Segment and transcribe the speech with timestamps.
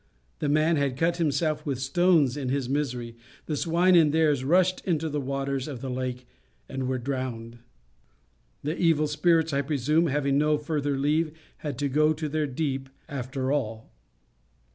[0.39, 4.83] The man had cut himself with stones in his misery; the swine in theirs rushed
[4.83, 6.25] into the waters of the lake
[6.67, 7.59] and were drowned.
[8.63, 12.89] The evil spirits, I presume, having no further leave, had to go to their deep
[13.07, 13.91] after all.